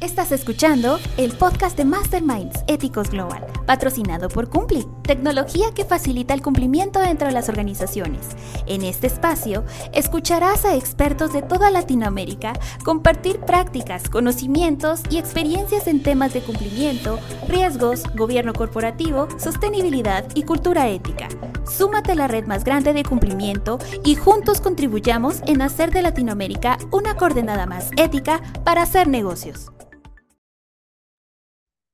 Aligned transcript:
Estás 0.00 0.30
escuchando 0.30 0.98
el 1.16 1.32
podcast 1.32 1.74
de 1.76 1.86
Masterminds 1.86 2.64
Éticos 2.66 3.08
Global, 3.08 3.46
patrocinado 3.64 4.28
por 4.28 4.50
Cumpli, 4.50 4.86
tecnología 5.02 5.68
que 5.74 5.86
facilita 5.86 6.34
el 6.34 6.42
cumplimiento 6.42 7.00
dentro 7.00 7.28
de 7.28 7.32
las 7.32 7.48
organizaciones. 7.48 8.36
En 8.66 8.82
este 8.82 9.06
espacio, 9.06 9.64
escucharás 9.94 10.66
a 10.66 10.76
expertos 10.76 11.32
de 11.32 11.40
toda 11.40 11.70
Latinoamérica 11.70 12.52
compartir 12.84 13.40
prácticas, 13.40 14.10
conocimientos 14.10 15.00
y 15.08 15.16
experiencias 15.16 15.86
en 15.86 16.02
temas 16.02 16.34
de 16.34 16.42
cumplimiento, 16.42 17.18
riesgos, 17.48 18.02
gobierno 18.14 18.52
corporativo, 18.52 19.28
sostenibilidad 19.38 20.26
y 20.34 20.42
cultura 20.42 20.88
ética. 20.88 21.28
Súmate 21.66 22.12
a 22.12 22.16
la 22.16 22.28
red 22.28 22.46
más 22.46 22.64
grande 22.64 22.92
de 22.92 23.02
cumplimiento 23.02 23.78
y 24.04 24.14
juntos 24.14 24.60
contribuyamos 24.60 25.40
en 25.46 25.62
hacer 25.62 25.90
de 25.90 26.02
Latinoamérica 26.02 26.76
una 26.92 27.16
coordenada 27.16 27.64
más 27.64 27.90
ética 27.96 28.42
para 28.62 28.82
hacer 28.82 29.08
negocios. 29.08 29.70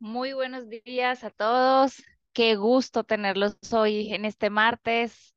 Muy 0.02 0.32
buenos 0.32 0.68
días 0.68 1.22
a 1.22 1.30
todos. 1.30 2.02
Qué 2.32 2.56
gusto 2.56 3.04
tenerlos 3.04 3.56
hoy 3.72 4.12
en 4.12 4.24
este 4.24 4.50
martes 4.50 5.32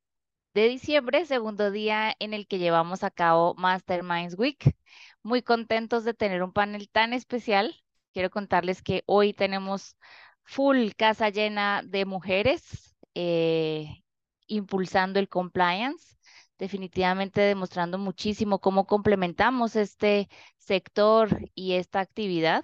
de 0.55 0.67
diciembre, 0.67 1.27
segundo 1.27 1.69
día 1.69 2.15
en 2.17 2.33
el 2.33 2.47
que 2.47 2.57
llevamos 2.57 3.03
a 3.03 3.11
cabo 3.11 3.53
Masterminds 3.59 4.35
Week. 4.39 4.75
Muy 5.21 5.43
contentos 5.43 6.03
de 6.03 6.15
tener 6.15 6.41
un 6.41 6.51
panel 6.51 6.89
tan 6.89 7.13
especial. 7.13 7.75
Quiero 8.11 8.31
contarles 8.31 8.81
que 8.81 9.03
hoy 9.05 9.33
tenemos 9.33 9.97
full 10.41 10.93
casa 10.97 11.29
llena 11.29 11.83
de 11.85 12.05
mujeres 12.05 12.95
eh, 13.13 14.03
impulsando 14.47 15.19
el 15.19 15.29
compliance 15.29 16.17
definitivamente 16.57 17.39
demostrando 17.41 17.99
muchísimo 17.99 18.57
cómo 18.59 18.87
complementamos 18.87 19.75
este 19.75 20.27
sector 20.57 21.51
y 21.53 21.73
esta 21.73 21.99
actividad. 21.99 22.63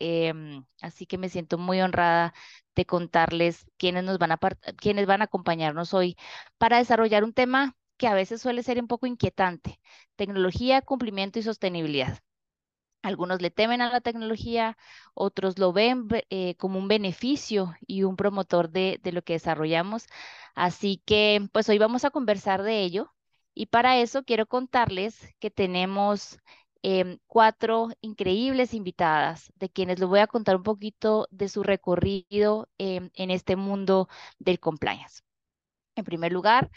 Em, 0.00 0.64
así 0.82 1.06
que 1.06 1.18
me 1.18 1.28
siento 1.28 1.58
muy 1.58 1.80
honrada 1.82 2.34
de 2.74 2.86
contarles 2.86 3.66
quiénes 3.78 4.04
nos 4.04 4.18
van 4.18 4.32
a 4.32 4.38
quiénes 4.78 5.06
van 5.06 5.22
a 5.22 5.24
acompañarnos 5.26 5.94
hoy 5.94 6.16
para 6.58 6.78
desarrollar 6.78 7.24
un 7.24 7.34
tema 7.34 7.76
que 7.98 8.06
a 8.08 8.14
veces 8.14 8.40
suele 8.42 8.62
ser 8.62 8.80
un 8.80 8.88
poco 8.88 9.06
inquietante, 9.06 9.80
tecnología, 10.16 10.82
cumplimiento 10.82 11.38
y 11.38 11.42
sostenibilidad. 11.42 12.18
Algunos 13.02 13.40
le 13.40 13.50
temen 13.50 13.80
a 13.80 13.90
la 13.90 14.00
tecnología, 14.02 14.76
otros 15.14 15.58
lo 15.58 15.72
ven 15.72 16.06
eh, 16.30 16.54
como 16.56 16.78
un 16.78 16.86
beneficio 16.88 17.74
y 17.86 18.02
un 18.04 18.16
promotor 18.16 18.70
de, 18.70 19.00
de 19.02 19.12
lo 19.12 19.22
que 19.22 19.34
desarrollamos. 19.34 20.06
Así 20.54 21.02
que, 21.06 21.48
pues 21.52 21.68
hoy 21.70 21.78
vamos 21.78 22.04
a 22.04 22.10
conversar 22.10 22.62
de 22.62 22.80
ello. 22.82 23.14
Y 23.54 23.66
para 23.66 23.98
eso 23.98 24.22
quiero 24.24 24.46
contarles 24.46 25.34
que 25.40 25.50
tenemos 25.50 26.38
Em, 26.82 27.18
cuatro 27.26 27.88
increíbles 28.00 28.72
invitadas 28.74 29.52
de 29.56 29.68
quienes 29.68 29.98
les 30.00 30.08
voy 30.08 30.20
a 30.20 30.26
contar 30.26 30.56
un 30.56 30.62
poquito 30.62 31.28
de 31.30 31.48
su 31.48 31.62
recorrido 31.62 32.68
em, 32.78 33.10
en 33.14 33.30
este 33.30 33.56
mundo 33.56 34.08
del 34.38 34.60
compliance. 34.60 35.22
En 35.96 36.04
primer 36.04 36.32
lugar, 36.32 36.70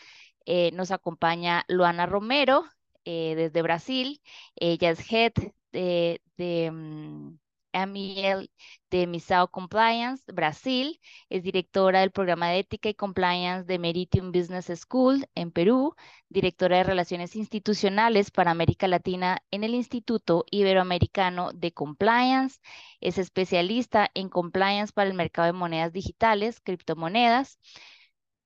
eh, 0.45 0.71
nos 0.73 0.91
acompaña 0.91 1.65
Luana 1.69 2.05
Romero 2.05 2.65
eh, 3.05 3.35
desde 3.35 3.61
Brasil. 3.61 4.21
Ella 4.55 4.91
es 4.91 5.11
head 5.11 5.33
de, 5.71 6.21
de 6.37 6.71
mm, 6.71 7.37
Amiel 7.73 8.49
de 8.89 9.07
Misao 9.07 9.49
Compliance, 9.49 10.23
Brasil. 10.31 10.99
Es 11.29 11.43
directora 11.43 12.01
del 12.01 12.11
programa 12.11 12.49
de 12.49 12.59
ética 12.59 12.89
y 12.89 12.93
compliance 12.93 13.65
de 13.65 13.79
Meridium 13.79 14.31
Business 14.31 14.71
School 14.79 15.27
en 15.35 15.51
Perú, 15.51 15.95
directora 16.29 16.77
de 16.77 16.83
relaciones 16.83 17.35
institucionales 17.35 18.31
para 18.31 18.51
América 18.51 18.87
Latina 18.87 19.39
en 19.51 19.63
el 19.63 19.73
Instituto 19.73 20.45
Iberoamericano 20.51 21.51
de 21.53 21.71
Compliance. 21.73 22.59
Es 23.01 23.17
especialista 23.17 24.09
en 24.13 24.29
compliance 24.29 24.93
para 24.93 25.09
el 25.09 25.15
mercado 25.15 25.47
de 25.47 25.53
monedas 25.53 25.91
digitales, 25.93 26.59
criptomonedas. 26.61 27.59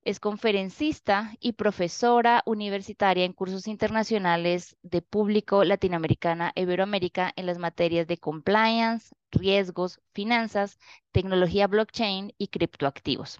Es 0.07 0.21
conferencista 0.21 1.35
y 1.41 1.51
profesora 1.51 2.41
universitaria 2.45 3.25
en 3.25 3.33
cursos 3.33 3.67
internacionales 3.67 4.77
de 4.81 5.01
público 5.01 5.65
latinoamericana 5.65 6.53
e 6.55 6.61
Iberoamérica 6.61 7.33
en 7.35 7.45
las 7.45 7.57
materias 7.57 8.07
de 8.07 8.17
compliance, 8.17 9.13
riesgos, 9.31 9.99
finanzas, 10.13 10.79
tecnología 11.11 11.67
blockchain 11.67 12.33
y 12.37 12.47
criptoactivos. 12.47 13.39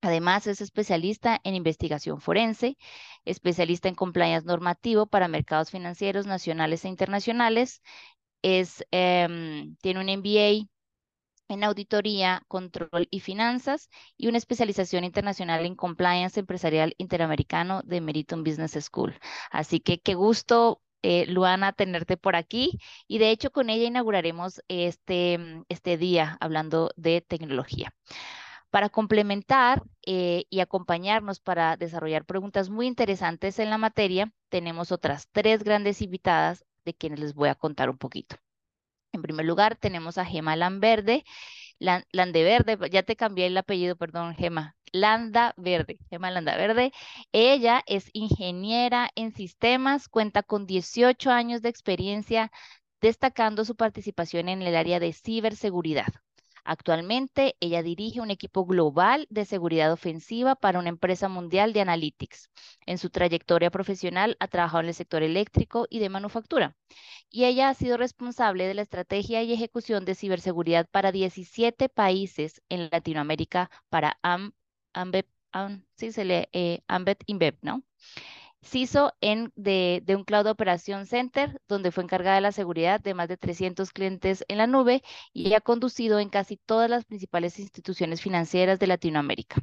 Además, 0.00 0.46
es 0.46 0.62
especialista 0.62 1.38
en 1.44 1.56
investigación 1.56 2.22
forense, 2.22 2.78
especialista 3.26 3.90
en 3.90 3.94
compliance 3.94 4.46
normativo 4.46 5.04
para 5.04 5.28
mercados 5.28 5.70
financieros 5.70 6.24
nacionales 6.26 6.86
e 6.86 6.88
internacionales. 6.88 7.82
Es, 8.40 8.82
em, 8.92 9.76
tiene 9.82 10.00
un 10.00 10.08
MBA 10.08 10.71
en 11.52 11.64
auditoría, 11.64 12.42
control 12.48 13.08
y 13.10 13.20
finanzas 13.20 13.88
y 14.16 14.28
una 14.28 14.38
especialización 14.38 15.04
internacional 15.04 15.64
en 15.66 15.76
compliance 15.76 16.40
empresarial 16.40 16.94
interamericano 16.98 17.82
de 17.84 18.00
Meriton 18.00 18.44
Business 18.44 18.72
School. 18.84 19.14
Así 19.50 19.80
que 19.80 20.00
qué 20.00 20.14
gusto, 20.14 20.82
eh, 21.02 21.26
Luana, 21.26 21.72
tenerte 21.72 22.16
por 22.16 22.36
aquí 22.36 22.78
y 23.08 23.18
de 23.18 23.30
hecho 23.30 23.50
con 23.50 23.70
ella 23.70 23.86
inauguraremos 23.86 24.62
este, 24.68 25.38
mm, 25.38 25.64
este 25.68 25.96
día 25.98 26.36
hablando 26.40 26.90
de 26.96 27.20
tecnología. 27.20 27.92
Para 28.70 28.88
complementar 28.88 29.82
eh, 30.06 30.44
y 30.48 30.60
acompañarnos 30.60 31.40
para 31.40 31.76
desarrollar 31.76 32.24
preguntas 32.24 32.70
muy 32.70 32.86
interesantes 32.86 33.58
en 33.58 33.70
la 33.70 33.78
materia, 33.78 34.32
tenemos 34.48 34.92
otras 34.92 35.28
tres 35.30 35.62
grandes 35.62 36.00
invitadas 36.00 36.64
de 36.84 36.94
quienes 36.94 37.20
les 37.20 37.34
voy 37.34 37.48
a 37.50 37.54
contar 37.54 37.90
un 37.90 37.98
poquito. 37.98 38.36
En 39.22 39.28
primer 39.28 39.46
lugar, 39.46 39.76
tenemos 39.76 40.18
a 40.18 40.24
Gema 40.24 40.56
Lamberde, 40.56 41.24
Landeverde, 41.78 42.76
ya 42.90 43.04
te 43.04 43.14
cambié 43.14 43.46
el 43.46 43.56
apellido, 43.56 43.94
perdón, 43.94 44.34
Gema, 44.34 44.74
Landa 44.90 45.54
Verde, 45.56 46.00
Gema 46.10 46.32
Landa 46.32 46.56
Verde. 46.56 46.90
Ella 47.30 47.84
es 47.86 48.10
ingeniera 48.14 49.10
en 49.14 49.32
sistemas, 49.32 50.08
cuenta 50.08 50.42
con 50.42 50.66
18 50.66 51.30
años 51.30 51.62
de 51.62 51.68
experiencia, 51.68 52.50
destacando 53.00 53.64
su 53.64 53.76
participación 53.76 54.48
en 54.48 54.60
el 54.62 54.74
área 54.74 54.98
de 54.98 55.12
ciberseguridad. 55.12 56.12
Actualmente, 56.64 57.56
ella 57.60 57.82
dirige 57.82 58.20
un 58.20 58.30
equipo 58.30 58.64
global 58.64 59.26
de 59.30 59.44
seguridad 59.44 59.92
ofensiva 59.92 60.54
para 60.54 60.78
una 60.78 60.90
empresa 60.90 61.28
mundial 61.28 61.72
de 61.72 61.80
analytics. 61.80 62.50
En 62.86 62.98
su 62.98 63.10
trayectoria 63.10 63.70
profesional 63.70 64.36
ha 64.40 64.48
trabajado 64.48 64.82
en 64.82 64.88
el 64.88 64.94
sector 64.94 65.22
eléctrico 65.22 65.86
y 65.90 65.98
de 65.98 66.08
manufactura. 66.08 66.76
Y 67.30 67.44
ella 67.44 67.68
ha 67.68 67.74
sido 67.74 67.96
responsable 67.96 68.66
de 68.66 68.74
la 68.74 68.82
estrategia 68.82 69.42
y 69.42 69.52
ejecución 69.52 70.04
de 70.04 70.14
ciberseguridad 70.14 70.88
para 70.90 71.12
17 71.12 71.88
países 71.88 72.62
en 72.68 72.88
Latinoamérica 72.90 73.70
para 73.88 74.18
Ambet, 74.22 75.26
sí, 75.96 76.12
se 76.12 76.24
lee 76.24 76.48
eh, 76.52 76.82
Ambet 76.88 77.24
InBev, 77.26 77.58
¿no? 77.62 77.82
CISO 78.62 79.12
en, 79.20 79.52
de, 79.56 80.02
de, 80.04 80.16
un 80.16 80.24
Cloud 80.24 80.46
Operation 80.46 81.06
Center, 81.06 81.60
donde 81.68 81.90
fue 81.90 82.04
encargada 82.04 82.36
de 82.36 82.42
la 82.42 82.52
seguridad 82.52 83.00
de 83.00 83.14
más 83.14 83.28
de 83.28 83.36
300 83.36 83.92
clientes 83.92 84.44
en 84.48 84.58
la 84.58 84.66
nube 84.66 85.02
y 85.32 85.52
ha 85.54 85.60
conducido 85.60 86.18
en 86.20 86.30
casi 86.30 86.56
todas 86.56 86.88
las 86.88 87.04
principales 87.04 87.58
instituciones 87.58 88.22
financieras 88.22 88.78
de 88.78 88.86
Latinoamérica. 88.86 89.60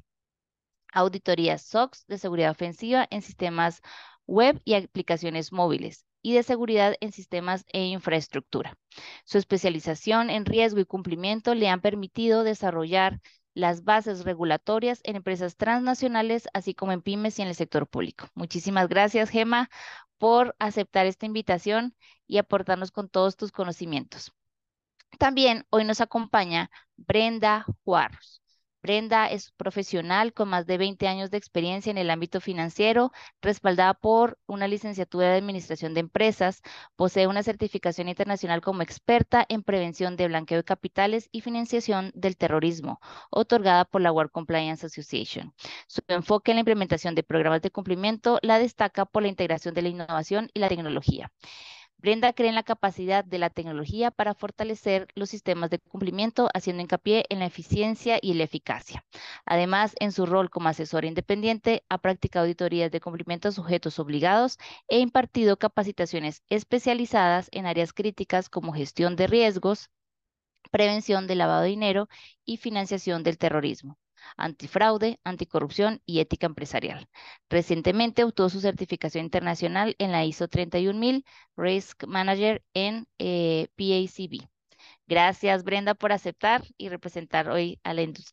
Auditorías 0.93 1.61
SOX 1.61 2.05
de 2.07 2.17
seguridad 2.17 2.51
ofensiva 2.51 3.07
en 3.09 3.21
sistemas 3.21 3.81
web 4.25 4.61
y 4.65 4.73
aplicaciones 4.73 5.51
móviles 5.51 6.05
y 6.21 6.33
de 6.33 6.43
seguridad 6.43 6.95
en 6.99 7.11
sistemas 7.11 7.65
e 7.71 7.85
infraestructura. 7.85 8.77
Su 9.25 9.37
especialización 9.37 10.29
en 10.29 10.45
riesgo 10.45 10.79
y 10.79 10.85
cumplimiento 10.85 11.55
le 11.55 11.69
han 11.69 11.81
permitido 11.81 12.43
desarrollar 12.43 13.21
las 13.59 13.83
bases 13.83 14.23
regulatorias 14.23 15.01
en 15.03 15.17
empresas 15.17 15.57
transnacionales, 15.57 16.47
así 16.53 16.73
como 16.73 16.91
en 16.93 17.01
pymes 17.01 17.39
y 17.39 17.41
en 17.41 17.49
el 17.49 17.55
sector 17.55 17.87
público. 17.87 18.27
Muchísimas 18.33 18.87
gracias, 18.87 19.29
Gema, 19.29 19.69
por 20.17 20.55
aceptar 20.59 21.05
esta 21.05 21.25
invitación 21.25 21.95
y 22.27 22.37
aportarnos 22.37 22.91
con 22.91 23.09
todos 23.09 23.35
tus 23.37 23.51
conocimientos. 23.51 24.31
También 25.17 25.65
hoy 25.69 25.83
nos 25.85 26.01
acompaña 26.01 26.71
Brenda 26.95 27.65
Juarros. 27.83 28.38
Brenda 28.81 29.27
es 29.27 29.51
profesional 29.51 30.33
con 30.33 30.49
más 30.49 30.65
de 30.65 30.77
20 30.77 31.07
años 31.07 31.29
de 31.31 31.37
experiencia 31.37 31.91
en 31.91 31.97
el 31.97 32.09
ámbito 32.09 32.39
financiero, 32.39 33.11
respaldada 33.41 33.93
por 33.93 34.39
una 34.47 34.67
licenciatura 34.69 35.29
de 35.29 35.37
Administración 35.37 35.93
de 35.93 35.99
Empresas, 35.99 36.61
posee 36.95 37.27
una 37.27 37.43
certificación 37.43 38.07
internacional 38.07 38.61
como 38.61 38.81
experta 38.81 39.45
en 39.49 39.63
prevención 39.63 40.15
de 40.15 40.27
blanqueo 40.29 40.59
de 40.59 40.63
capitales 40.63 41.27
y 41.31 41.41
financiación 41.41 42.11
del 42.15 42.37
terrorismo, 42.37 43.01
otorgada 43.31 43.83
por 43.83 44.01
la 44.01 44.13
World 44.13 44.31
Compliance 44.31 44.85
Association. 44.85 45.53
Su 45.87 46.01
enfoque 46.07 46.51
en 46.51 46.55
la 46.55 46.61
implementación 46.61 47.15
de 47.15 47.23
programas 47.23 47.61
de 47.61 47.71
cumplimiento 47.71 48.39
la 48.41 48.59
destaca 48.59 49.05
por 49.05 49.23
la 49.23 49.29
integración 49.29 49.73
de 49.73 49.81
la 49.81 49.89
innovación 49.89 50.49
y 50.53 50.59
la 50.59 50.69
tecnología. 50.69 51.31
Brenda 52.01 52.31
cree 52.31 52.47
en 52.47 52.55
la 52.55 52.63
capacidad 52.63 53.25
de 53.25 53.39
la 53.39 53.49
tecnología 53.49 54.09
para 54.09 54.33
fortalecer 54.33 55.09
los 55.15 55.29
sistemas 55.29 55.69
de 55.69 55.79
cumplimiento, 55.79 56.49
haciendo 56.53 56.81
hincapié 56.81 57.25
en 57.27 57.39
la 57.39 57.45
eficiencia 57.45 58.19
y 58.21 58.35
la 58.35 58.45
eficacia. 58.45 59.05
Además, 59.45 59.95
en 59.99 60.13
su 60.13 60.25
rol 60.25 60.49
como 60.49 60.69
asesora 60.69 61.07
independiente, 61.07 61.83
ha 61.89 61.97
practicado 61.97 62.45
auditorías 62.45 62.89
de 62.91 63.01
cumplimiento 63.01 63.49
a 63.49 63.51
sujetos 63.51 63.99
obligados 63.99 64.57
e 64.87 64.99
impartido 64.99 65.57
capacitaciones 65.57 66.41
especializadas 66.47 67.49
en 67.51 67.65
áreas 67.65 67.91
críticas 67.91 68.47
como 68.47 68.71
gestión 68.71 69.17
de 69.17 69.27
riesgos, 69.27 69.89
prevención 70.71 71.27
del 71.27 71.39
lavado 71.39 71.63
de 71.63 71.69
dinero 71.69 72.07
y 72.45 72.57
financiación 72.57 73.23
del 73.23 73.37
terrorismo 73.37 73.97
antifraude, 74.37 75.19
anticorrupción 75.23 76.01
y 76.05 76.19
ética 76.19 76.47
empresarial. 76.47 77.07
Recientemente 77.49 78.23
obtuvo 78.23 78.49
su 78.49 78.61
certificación 78.61 79.25
internacional 79.25 79.95
en 79.99 80.11
la 80.11 80.25
ISO 80.25 80.47
31000 80.47 81.25
Risk 81.57 82.05
Manager 82.05 82.63
en 82.73 83.07
eh, 83.19 83.67
PACB. 83.75 84.47
Gracias, 85.07 85.63
Brenda, 85.63 85.95
por 85.95 86.11
aceptar 86.11 86.63
y 86.77 86.89
representar 86.89 87.49
hoy 87.49 87.79
a 87.83 87.93
la 87.93 88.03
industria 88.03 88.29